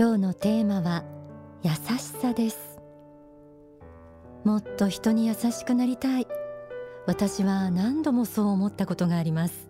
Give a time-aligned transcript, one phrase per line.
[0.00, 1.04] 今日のテーマは
[1.62, 2.80] 優しさです。
[4.44, 6.26] もっと人に優しくなりたい。
[7.06, 9.68] 私は何度もそう思ったことがあります。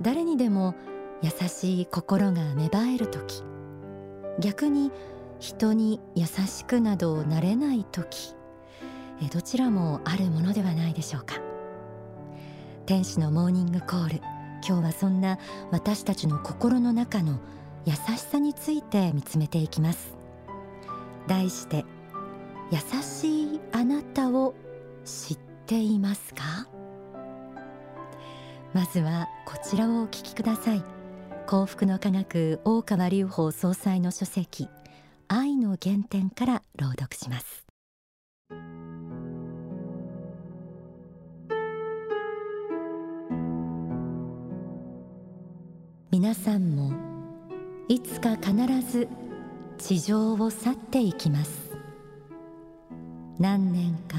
[0.00, 0.76] 誰にでも
[1.20, 3.42] 優しい心が芽生える時。
[4.38, 4.92] 逆に
[5.40, 8.36] 人に優しくなどなれない時。
[9.32, 11.40] どちらもあるものではないでしょうか。
[12.86, 14.20] 天使のモーニングコール。
[14.64, 15.40] 今日はそんな
[15.72, 17.40] 私たちの心の中の
[17.88, 20.14] 優しさについて見つめていきます。
[21.26, 21.86] 題して
[22.70, 24.54] 優しいあなたを
[25.06, 26.68] 知っていますか？
[28.74, 30.84] まずはこちらをお聞きください。
[31.46, 34.68] 幸福の科学大川隆法総裁の書籍
[35.28, 37.64] 愛の原点から朗読します。
[46.10, 47.07] 皆さんも
[47.88, 48.52] いつか必
[48.82, 49.08] ず
[49.78, 51.74] 地上を去っていきます。
[53.38, 54.16] 何年か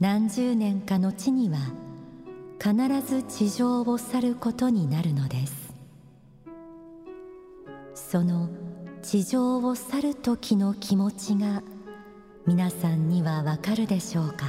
[0.00, 1.58] 何十年か後には
[2.58, 2.74] 必
[3.06, 5.74] ず地上を去ることになるのです。
[7.94, 8.48] その
[9.02, 11.62] 地上を去る時の気持ちが
[12.46, 14.46] 皆さんにはわかるでしょうか？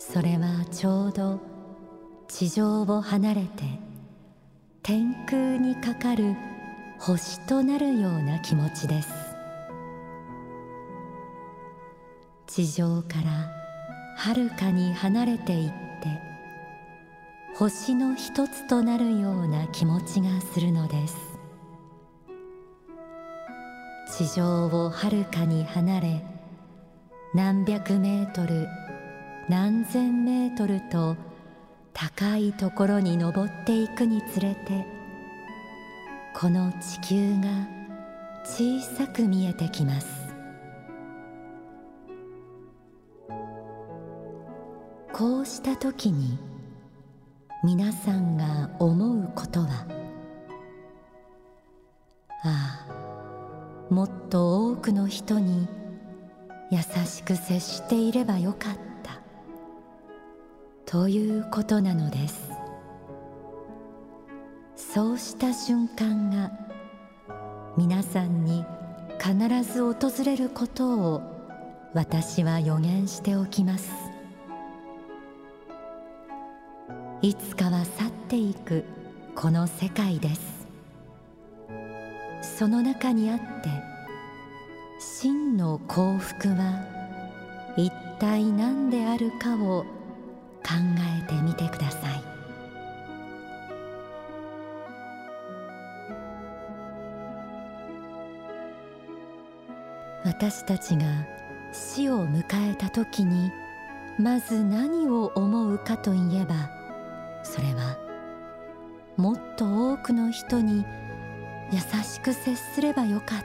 [0.00, 1.38] それはちょうど
[2.26, 3.85] 地上を離れて
[4.86, 6.36] 天空にかかる
[7.00, 9.08] 星となるような気持ちです。
[12.46, 13.50] 地上から
[14.16, 15.74] はるかに離れていって
[17.56, 21.16] 星の一つとなるような気持ちがするのです。
[24.16, 26.24] 地上をはるかに離れ
[27.34, 28.68] 何百メートル
[29.48, 31.16] 何千メートルと
[31.98, 34.86] 高いところに登っていくにつれて
[36.34, 37.48] この地球が
[38.44, 40.06] 小さく見えてきます。
[45.10, 46.38] こうした時に
[47.64, 49.86] 皆さんが思うことは
[52.44, 55.66] ああもっと多くの人に
[56.70, 58.95] 優しく接していればよかった。
[60.86, 62.48] ということなのです。
[64.76, 66.52] そうした瞬間が
[67.76, 68.64] 皆さんに
[69.18, 71.22] 必ず訪れることを
[71.92, 73.90] 私は予言しておきます。
[77.20, 78.84] いつかは去っていく
[79.34, 80.68] この世界です。
[82.58, 83.70] その中にあって
[85.00, 89.84] 真の幸福は一体何であるかを
[90.66, 90.72] 考
[91.20, 92.36] えてみてください
[100.24, 101.04] 私たちが
[101.72, 103.52] 死を迎えた時に
[104.18, 106.68] まず何を思うかといえば
[107.44, 107.96] それは
[109.16, 110.84] もっと多くの人に
[111.70, 113.44] 優しく接すればよかっ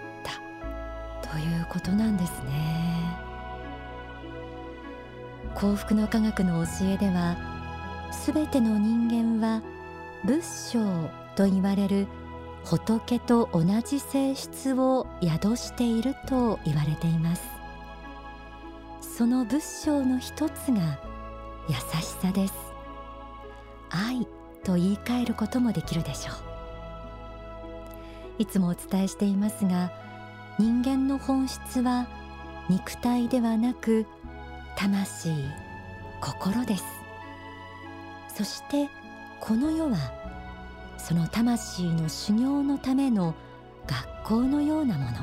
[1.21, 3.30] たということなんですね。
[5.55, 7.37] 幸福の科学の教えでは
[8.11, 9.61] すべての人間は
[10.25, 10.79] 仏性
[11.35, 12.07] と言われる
[12.65, 17.41] 仏と同じ性質を宿していると言われています。
[19.01, 20.99] その仏性の一つが
[21.67, 22.53] 優しさです。
[23.89, 24.27] 愛
[24.63, 26.35] と言い換えることもできるでしょう。
[28.39, 29.91] いつもお伝えしていますが
[30.57, 32.07] 人間の本質は
[32.69, 34.05] 肉体ではなく
[34.75, 35.33] 魂
[36.19, 36.83] 心です。
[38.35, 38.89] そして
[39.39, 39.97] この世は
[40.97, 43.35] その魂の修行のための
[43.87, 45.17] 学校のようなもの。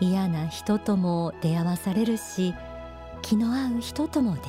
[0.00, 2.54] 嫌な人とも出会わされるし
[3.20, 4.46] 気の合う人とも出会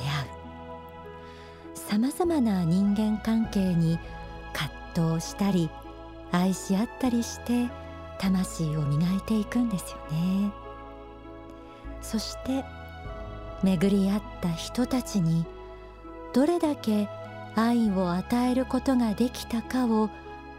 [1.74, 3.98] さまざまな人間関係に
[4.94, 5.68] 葛藤したり
[6.30, 7.68] 愛し合ったりして
[8.18, 10.52] 魂を磨いていくんですよね。
[12.00, 12.64] そして
[13.62, 15.44] 巡り合った人たちに
[16.32, 17.08] どれだけ
[17.54, 20.10] 愛を与えることができたかを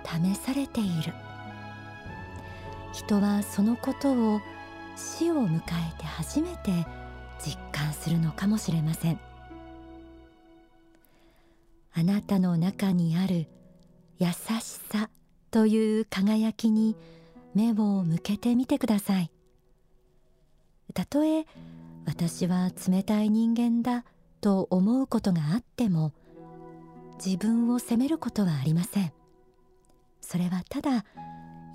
[0.05, 1.13] 試されている。
[2.93, 4.39] 人はそのことを
[4.95, 5.61] 死を迎え
[5.97, 6.85] て初めて
[7.39, 9.19] 実感するのかもしれません。
[11.95, 13.47] あなたの中にある
[14.19, 14.33] 優し
[14.91, 15.09] さ
[15.51, 16.95] という輝きに
[17.53, 19.31] 目を向けてみてください。
[20.93, 21.45] たとえ
[22.05, 24.05] 私は冷たい人間だ
[24.41, 26.13] と思うことがあっても
[27.23, 29.13] 自分を責めることはありません。
[30.21, 31.05] それはただ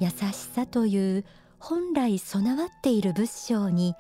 [0.00, 1.25] 優しさという
[1.58, 3.94] 本来備わっている仏性に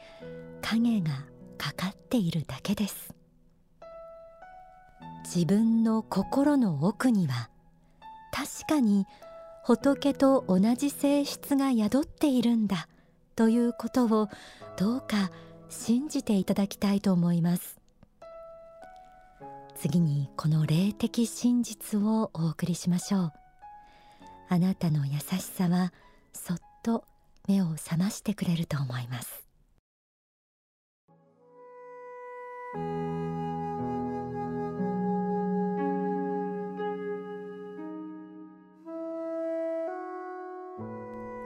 [0.62, 1.10] 影が
[1.56, 3.14] かかっているだけです。
[5.24, 7.50] 自分の心の奥には
[8.32, 9.06] 確かに
[9.64, 12.88] 仏と同じ性質が宿っているんだ
[13.36, 14.28] ということを
[14.78, 15.30] どうか
[15.70, 17.78] 信じていただきたいと思います。
[19.76, 23.32] 次にこの霊的真実をお送りしましょう。
[24.48, 25.92] あなたの優しさは
[26.32, 27.04] そっと
[27.46, 29.44] 目を覚ましてくれると思います。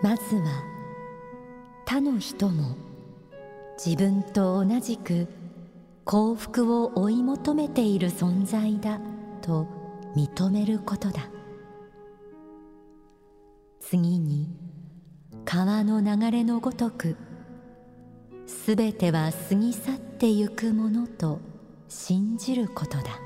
[0.02, 0.64] まずは
[1.86, 2.76] 他の人も
[3.84, 5.26] 自分と同じく
[6.04, 9.00] 幸福を追い求めている存在だ
[9.40, 9.66] と
[10.14, 11.28] 認めることだ。
[13.80, 14.48] 次に
[15.44, 17.16] 川の流れのごとく
[18.46, 21.40] すべては過ぎ去ってゆくものと
[21.88, 23.18] 信じることだ。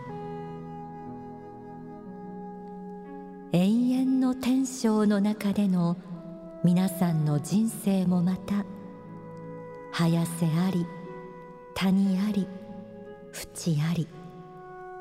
[3.52, 5.98] 永遠の天正の中での
[6.64, 8.64] 皆さんの人生もまた
[9.98, 10.86] 早瀬あり
[11.74, 12.46] 谷あり
[13.32, 14.06] 淵あり。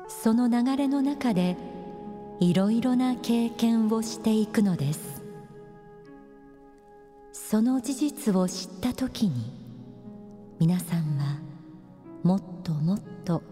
[0.08, 1.54] その流れの中で
[2.40, 5.22] いろいろな経験をしていくのです。
[7.34, 9.52] その事実を知った時に
[10.58, 11.40] 皆さんは
[12.22, 13.42] もっともっと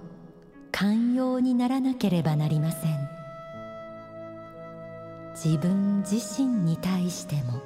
[0.72, 3.08] 寛容にならなければなりません。
[5.34, 7.60] 自分自身に対しても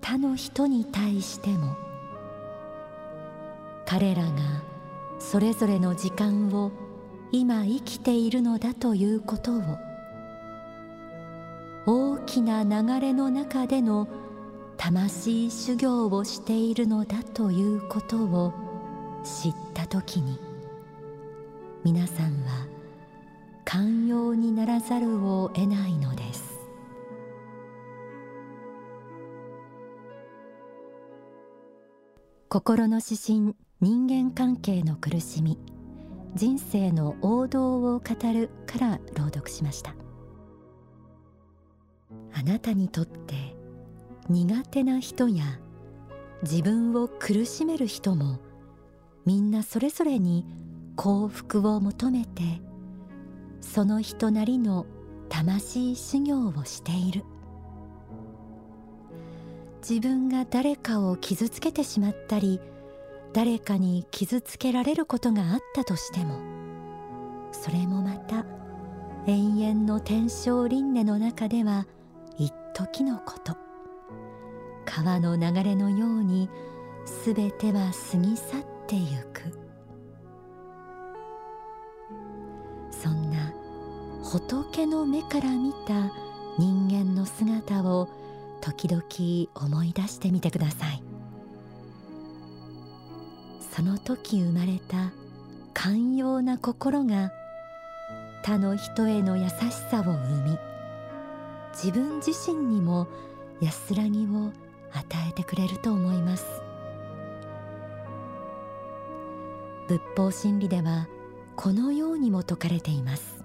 [0.00, 1.76] 他の人に対しても
[3.86, 4.30] 彼らが
[5.18, 6.72] それぞれの時間を
[7.30, 9.62] 今生きているのだということを
[11.86, 14.08] 大きな流れの中での
[14.76, 18.52] 魂修行をしているのだということを
[19.24, 20.38] 知った時に
[21.84, 22.66] 皆さんは
[23.64, 26.52] 寛容にならざるを得ないのです。
[32.52, 35.58] 心の指針人間関係の苦しみ
[36.36, 39.96] 人生の王道を語るから朗読しました。
[42.32, 43.56] あなたにとって
[44.28, 45.58] 苦手な人や
[46.44, 48.38] 自分を苦しめる人も
[49.26, 50.46] みんなそれぞれに
[50.94, 52.62] 幸福を求めて
[53.60, 54.86] その人なりの
[55.28, 57.24] 魂修行をしている。
[59.80, 62.60] 自分が誰かを傷つけてしまったり
[63.32, 66.38] 誰かに傷つけられることがあったとしても
[67.52, 68.44] それもまた
[69.26, 71.86] 永遠の天正輪廻の中では
[72.38, 73.56] 一時のこと。
[74.84, 76.50] 川の流れのように
[77.04, 79.02] すべては過ぎ去ってゆ
[79.32, 79.42] く。
[82.90, 83.52] そんな
[84.22, 86.12] 仏の目から見た
[86.58, 88.08] 人間の姿を
[88.60, 89.02] 時々
[89.54, 91.11] 思い出してみてください。
[93.74, 95.12] その時生まれた
[95.72, 97.32] 寛容な心が
[98.42, 99.52] 他の人への優し
[99.90, 100.58] さを生み
[101.72, 103.08] 自分自身にも
[103.62, 104.52] 安らぎを
[104.92, 106.44] 与えてくれると思います。
[109.88, 111.08] 仏法真理では
[111.56, 113.42] このようにも説かれています。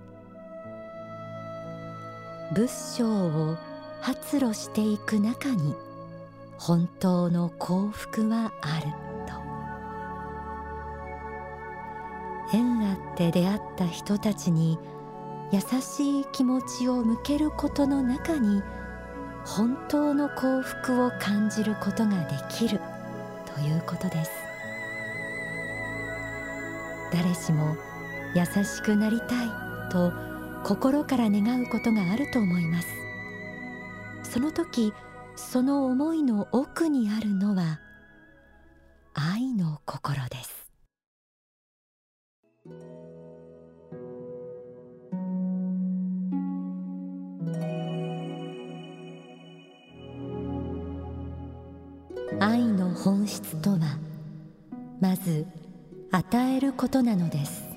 [2.53, 3.55] 仏性を
[4.01, 5.73] 発露していく中に
[6.57, 9.06] 本当の幸福はある。
[13.17, 14.77] て出会った人たちに
[15.51, 18.61] 優しい気持ちを向けることの中に
[19.45, 22.79] 本当の幸福を感じることができる
[23.55, 24.31] ということです。
[27.11, 27.75] 誰しも
[28.35, 29.47] 優しくなりたい
[29.89, 30.11] と
[30.63, 32.87] 心から願うことがあると思います。
[34.23, 34.93] その時
[35.37, 37.79] その思いの奥にあるのは
[39.13, 40.36] 愛の心です。
[56.77, 57.67] ことなのです。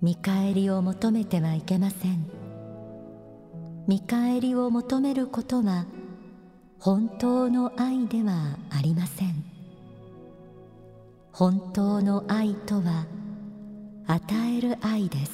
[0.00, 2.24] 見返りを求めてはいけません。
[3.88, 5.86] 見返りを求めることは
[6.78, 9.44] 本当の愛ではありません。
[11.32, 13.06] 本当の愛とは
[14.06, 15.32] 与える愛です。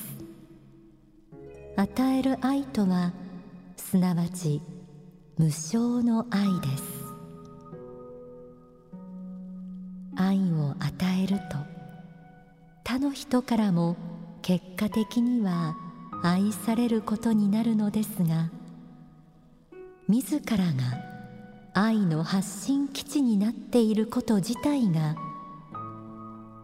[1.77, 3.13] 与える愛とは
[3.77, 4.63] すなわち
[5.37, 6.83] 無償の愛です。
[10.17, 11.74] 愛を与えると
[12.85, 13.97] 他の人からも
[14.43, 15.75] 結果的には
[16.23, 18.51] 愛されることになるのですが
[20.07, 20.73] 自らが
[21.73, 25.17] 愛の発信基地になっていること自体が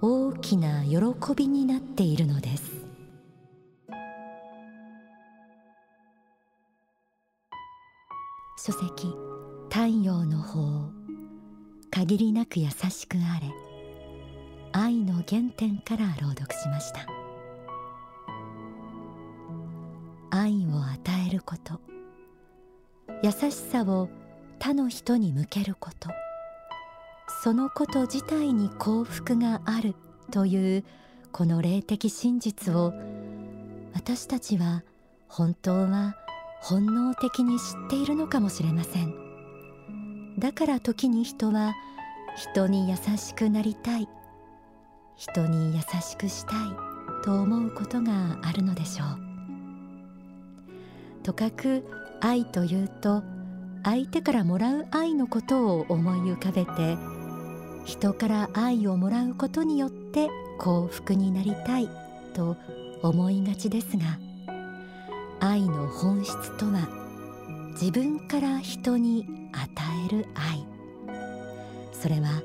[0.02, 0.98] 大きな喜
[1.34, 2.80] びになっているのです。
[8.62, 9.08] 書籍
[9.70, 10.90] 太陽の方
[11.90, 13.69] 限りなく優しくあれ。
[14.72, 17.06] 愛の原点から朗読しました。
[20.30, 21.80] 愛を与えること。
[23.22, 24.08] 優しさを
[24.58, 26.08] 他の人に向けること。
[27.42, 29.94] そのこと自体に幸福がある
[30.30, 30.84] という
[31.32, 32.92] この霊的真実を
[33.94, 34.84] 私たちは
[35.28, 36.16] 本当は
[36.60, 40.38] 本能的に知っているのかもしれません。
[40.38, 41.74] だから時に人は
[42.36, 44.08] 人に優しくなりたい。
[45.20, 46.56] 人に優しくしたい
[47.22, 49.18] と思うことがあるのでしょう。
[51.22, 51.84] とかく
[52.22, 53.22] 愛というと
[53.84, 56.96] 相手からもらう愛のことを思い浮かべて
[57.84, 61.90] 人から愛をもらうことによって幸福になりたい
[62.32, 62.56] と
[63.02, 64.18] 思いがちですが
[65.38, 66.88] 愛の本質とは
[67.72, 69.68] 自分から人に与
[70.06, 70.66] える愛。
[71.92, 72.42] それは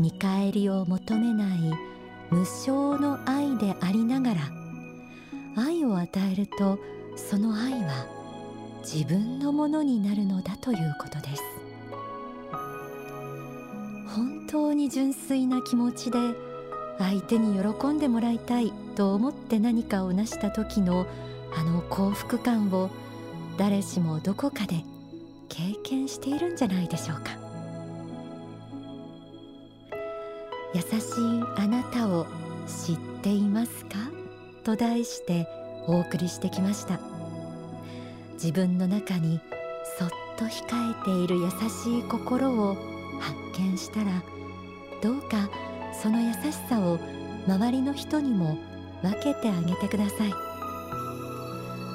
[0.00, 1.93] 見返りを求めない
[2.34, 4.40] 無償の愛でありながら
[5.54, 6.80] 愛を与えると
[7.14, 8.08] その愛は
[8.82, 11.42] 自分のものになるのだということです。
[14.08, 16.18] 本当に純粋な気持ちで
[16.98, 21.06] 相手に喜んでもらいたいと思って何かを成した時の
[21.56, 22.90] あの幸福感を
[23.56, 24.82] 誰しもどこかで
[25.48, 27.43] 経験しているんじゃないでしょうか。
[30.74, 32.26] 優しいあなたを
[32.66, 33.96] 知っていますか？
[34.64, 35.46] と題して
[35.86, 36.98] お送りしてきました。
[38.34, 39.40] 自分の中に
[39.98, 42.74] そっと控えている優しい心を
[43.20, 44.22] 発見したら
[45.00, 45.48] どうか
[46.02, 46.98] その優しさを
[47.46, 48.58] 周りの人にも
[49.02, 50.32] 分けてあげてください。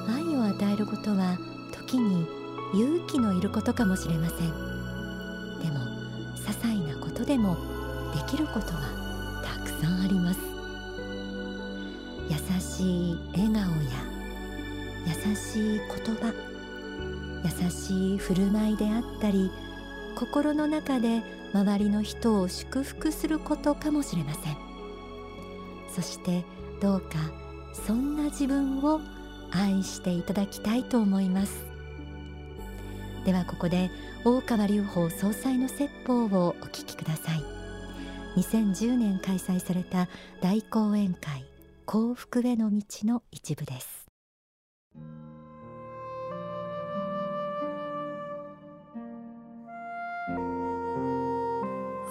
[0.08, 1.36] 愛を与えることは
[1.72, 2.26] 時に
[2.72, 4.38] 勇気のいることかもしれません。
[4.38, 4.44] で
[5.68, 5.80] も
[6.36, 7.56] 些細なことでも
[8.14, 10.40] できることはたくさんあります。
[12.28, 13.90] 優しい笑顔や
[15.06, 16.32] 優しい言葉
[17.44, 19.50] 優しい振る舞いであったり
[20.14, 24.56] 心の中で周りの人を祝福することかもしれません。
[25.92, 26.44] そして
[26.80, 27.18] どうか
[27.72, 29.00] そんな自分を
[29.50, 31.64] 愛していただきたいと思います。
[33.24, 33.90] ではここで
[34.24, 37.59] 大川隆法総裁の説法をお聞きください。
[38.36, 40.08] 2010年開催された
[40.40, 41.44] 大講演会
[41.84, 44.06] 幸福への道の一部です。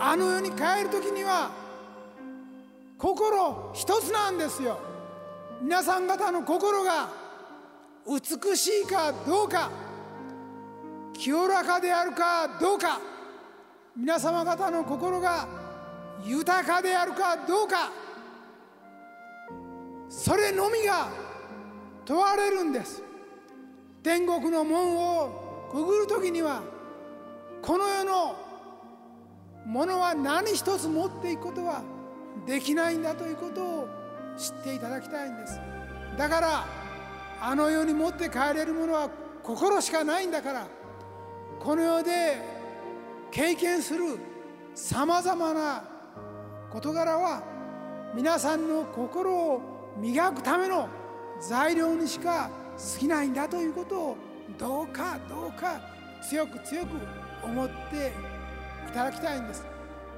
[0.01, 1.51] あの世に帰る時には
[2.97, 4.79] 心一つなんですよ。
[5.61, 7.09] 皆さん方の心が
[8.05, 9.69] 美しいかどうか
[11.13, 12.99] 清らかであるかどうか
[13.95, 15.58] 皆様方の心が
[16.23, 17.91] 豊かであるかどうか
[20.09, 21.09] それのみが
[22.05, 23.03] 問われるんです。
[24.01, 26.63] 天国の門をくぐる時には
[27.61, 28.35] この世の
[29.65, 31.83] ものは何一つ持っていくことは
[32.47, 33.87] できないんだということを
[34.37, 35.59] 知っていただきたいんです。
[36.17, 36.65] だから
[37.41, 39.09] あの世に持って帰れるものは
[39.43, 40.67] 心しかないんだから
[41.59, 42.37] この世で
[43.31, 44.17] 経験する
[44.73, 45.83] さまざまな
[46.71, 47.41] 事柄は
[48.13, 49.61] 皆さんの心を
[49.97, 50.87] 磨くための
[51.41, 52.49] 材料にしか
[52.93, 54.17] 過ぎないんだということを
[54.57, 55.81] どうかどうか
[56.27, 56.89] 強く強く
[57.43, 58.11] 思って
[58.87, 59.65] いただきたいんです。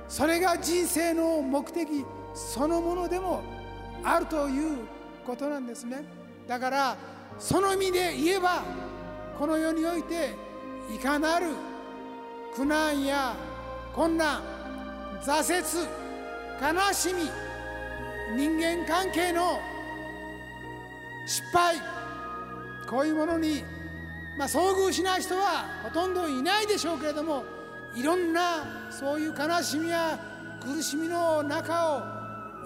[0.07, 3.41] それが人生の目的そのものでも
[4.03, 4.79] あるという
[5.25, 6.03] ことなんですね。
[6.47, 6.97] だから
[7.39, 8.63] その意味で言えば
[9.39, 10.35] この世において
[10.93, 11.47] いかなる
[12.55, 13.35] 苦難や
[13.95, 14.41] 困難
[15.23, 16.00] 挫折
[16.61, 17.31] 悲しみ
[18.35, 19.59] 人間関係の
[21.25, 21.77] 失敗
[22.87, 23.63] こういうものに、
[24.37, 27.43] まあ、遭遇しない人はほとんどいないでしょうけれども
[27.95, 30.19] いろんなそういう悲しみや
[30.61, 32.01] 苦しみの中を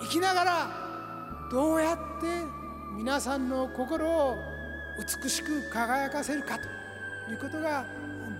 [0.01, 0.69] 生きながら
[1.49, 2.27] どうやって
[2.97, 4.37] 皆さんの心を
[5.23, 7.85] 美しく輝かせるかということが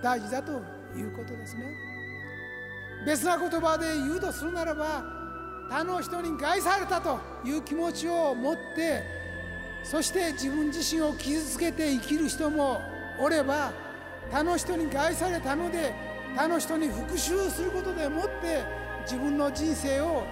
[0.02, 0.60] 大事だと
[0.94, 1.64] いうことですね。
[3.06, 5.25] 別な言葉で言うとするならば
[5.68, 9.02] 他の人に害されたという気持ちを持って
[9.82, 12.80] そして自分自身を傷つけて生きる人も
[13.20, 13.72] おれば
[14.30, 15.94] 他の人に害されたので
[16.34, 18.64] 他の人に復讐することでもって
[19.02, 20.24] 自分の人生を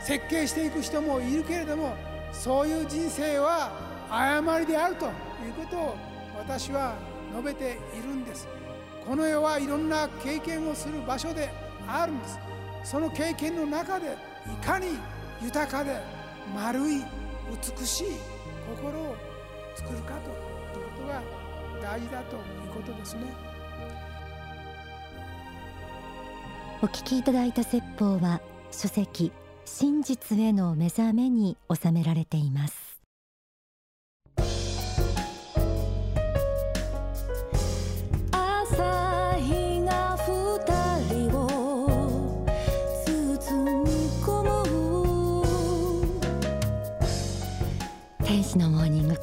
[0.00, 1.94] 設計していく人もいるけれども
[2.32, 3.72] そういう人生は
[4.10, 5.96] 誤りであるということを
[6.36, 6.94] 私は
[7.32, 8.46] 述べているんです。
[9.06, 11.48] この世はいろんな経験をする場所で
[11.86, 12.45] あるんです。
[12.86, 14.16] その経験の中で
[14.46, 14.86] いかに
[15.42, 16.00] 豊かで
[16.54, 17.04] 丸い
[17.50, 18.06] 美しい
[18.76, 19.16] 心を
[19.74, 20.30] 作るかと
[20.78, 21.20] いうことが
[21.82, 23.22] 大事だということですね。
[26.80, 28.40] お聞きいただいた説法は
[28.70, 29.32] 書籍
[29.64, 32.85] 真実への目覚めに収められています。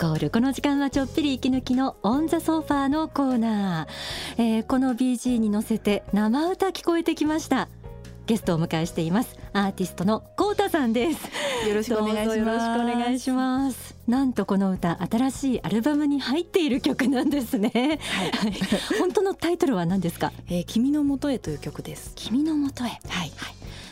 [0.03, 7.69] コールこの時間はちょっぴり息抜きのオンザソファーのコーナー、えー、この BG に乗せて生歌聞こえてきました。
[8.25, 9.37] ゲストをお迎えしています。
[9.53, 11.29] アーティストのコウタさんです。
[11.69, 12.37] よろしくお願いします。
[12.37, 13.95] よろしくお願いします。
[14.05, 18.53] なんとこの歌新しいアルバムに入っている曲なんですね、はい、
[18.99, 22.11] 本当のタイトルは何ですか、えー、君のもとへという曲です。
[22.15, 22.87] 君のもとへ。
[22.87, 23.31] はい、はい、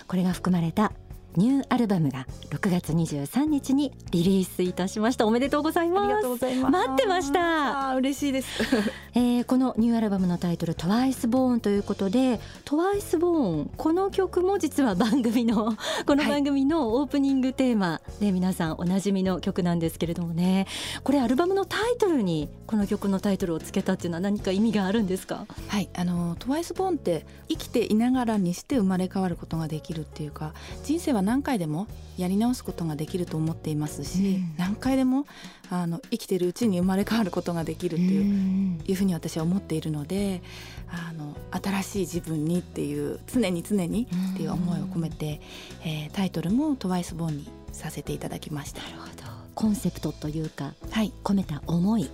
[0.09, 0.91] これが含まれた
[1.37, 5.25] ニューアルバムが6月23日にリリースいたしました。
[5.25, 6.05] おめでとうございます。
[6.05, 6.71] ありがとうございます。
[6.71, 7.95] 待ってました。
[7.95, 8.47] 嬉しいです、
[9.15, 20.67] えー、このニューアルバムのタイトルトワイスボーンということでトワイスボーンこの曲も実は番組の この番組のオープニングテーマで、はい、皆さんおなじみの曲なんですけれどもね。
[21.03, 25.45] これアルバムのタイトルにこの曲のタイトルをつけたっていうのは何か意味があるんですか？
[25.67, 35.25] はいあのトワイスボーンって生きていながらにして生まれ変わることができるっていうか人生は何回でもやり直すことができると思っていますし、うん、何回でも
[35.69, 40.41] あの生きてるうちに生まれ変わることができるっていう,、いうふうに私は思っているので
[40.89, 45.41] あの新しい自分にっていう常に常にっていう思いを込めて、
[45.83, 48.81] えー、タイトルも「トワイスボーン」にさせていただきました。
[48.83, 49.11] なるほど。
[49.55, 52.09] コンセプトというか、はい、込めた思い。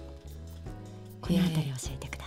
[1.22, 2.27] この辺り教えてください。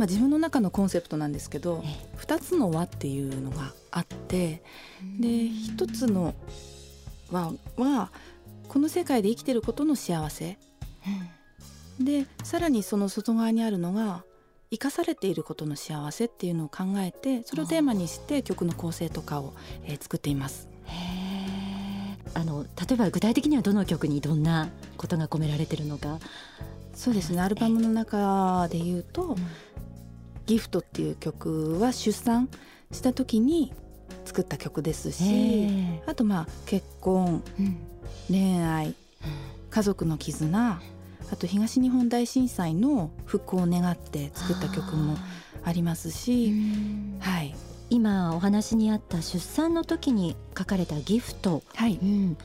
[0.00, 4.62] まあ、自分の中のコンセプトなんですけど、えー、2つの輪っていうのがあって
[5.18, 6.34] で一つの
[7.30, 8.10] はは
[8.68, 10.58] この世界で生きてることの幸せ、
[11.98, 14.24] うん、でさらにその外側にあるのが
[14.70, 19.52] 生かされていることの幸せっていうのを考えてそれをテーマにして曲の構成とかを、
[19.84, 20.66] えー、作っています。
[22.32, 26.20] あの例えば具体的にはどの曲にどんなことが込められてるのか。
[26.94, 27.40] そうですね。
[27.40, 29.36] アルバムの中で言うと「うん、
[30.50, 32.48] ギフト」っていう曲は出産
[32.90, 33.72] した時に
[34.24, 35.70] 作った曲ですし
[36.06, 37.78] あとまあ結婚、うん、
[38.28, 38.94] 恋愛、うん、
[39.70, 40.82] 家族の絆
[41.30, 45.16] あと東日本大震災の復興を願って作った曲も
[45.62, 46.52] ありますし、
[47.20, 47.54] はい、
[47.88, 52.00] 今お話にあった出産の時に書かれたギフト、はい。
[52.02, 52.36] うん、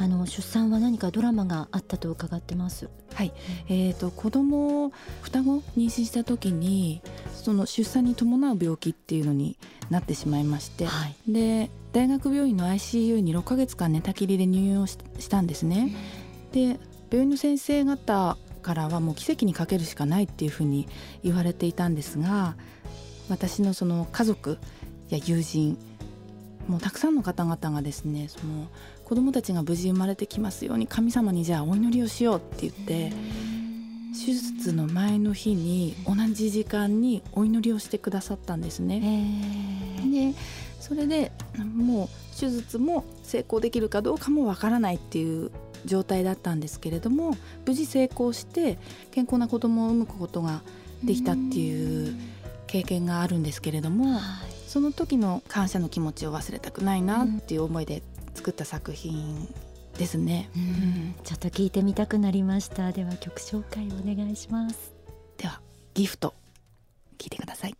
[0.00, 2.88] あの出産は何かドラマがあったと伺ってます。
[3.12, 3.34] はい、
[3.68, 7.02] えっ、ー、と子供双子妊娠した時に
[7.34, 9.58] その出産に伴う病気っていうのに
[9.90, 14.96] なってしまいまして、はい、で大学病院の ICU に6ヶ月間寝たきりで入院をし
[15.28, 15.94] たんですね。
[16.52, 20.88] で病院の先生方からはもう奇跡にかけるしかないっていうふうに
[21.22, 22.56] 言われていたんですが
[23.28, 24.58] 私のその家族
[25.10, 25.76] や友人
[26.70, 28.68] もうたくさんの方々がですねその
[29.04, 33.12] 子どもたちが無事生まれてきますように神様にじゃあお祈りをしようって言って
[34.12, 39.00] 手術の前の日に同じ時間にお祈りをしてくださったんですね。
[40.04, 40.34] で
[40.80, 45.50] それでもう手術も成功できるかどうかもわからないっていう
[45.84, 48.78] 状態だったんですけれども無事成功して
[49.10, 50.62] 健康な子供を産むことが
[51.02, 52.14] できたっていう
[52.66, 54.20] 経験があるんですけれども、
[54.70, 58.04] その時の感謝の気持ちを忘れたくないなっていう思いで
[58.34, 59.52] 作った作品
[59.98, 62.92] ですね、うん、ちょっと聞いてみたくなりました。
[62.92, 64.92] では曲紹介お願いします。
[65.38, 65.60] では
[65.94, 66.34] ギフト
[67.18, 67.79] 聞いてください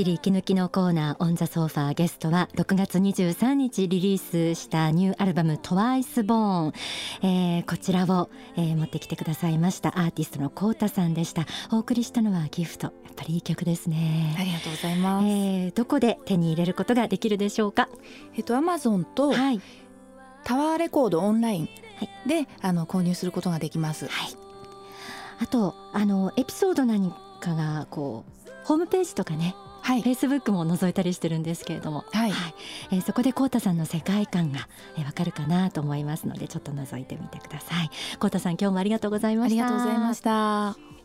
[0.00, 6.72] えー、ちょっぴり息抜きのコーナーオンザソファーゲストは6月23日リリースしたニューアルバムトワイスボーン、
[7.22, 11.46] えー、こちらを、えー、持ってきてくださいましたアーティストのコウタさんでした。
[11.70, 12.86] お送りしたのはギフト。
[12.86, 14.34] やっぱりいい曲ですね。
[14.38, 17.90] ありがとうございます、えー、どこで手に入れることができるでしょうか？
[18.34, 19.60] えっとアマゾンと、はい、
[20.44, 21.68] タワーレコードオンライン
[22.26, 24.34] で、はい、あの購入することができます、はい、
[25.40, 32.54] あとあのエピソード何かがこうホームページとかねはい、フェイスブックも覗いたりしてるんですけれども、はい、はい、
[32.92, 37.90] えー、そこでコウタさんの世界観がわ、えー、かるかなと思いますのでちょっと覗いてみてください。
[38.18, 39.64] コウタさん今日もありがとうございました。
[39.64, 40.99] ありがとうございました。